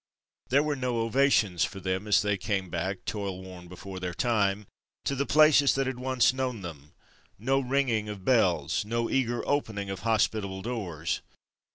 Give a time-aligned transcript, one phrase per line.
[0.49, 4.65] There were no ovations for them as they came back, toilworn before their time,
[5.05, 6.93] to the places that had once known them;
[7.37, 11.21] no ringing of bells; no eager opening of hospitable doors.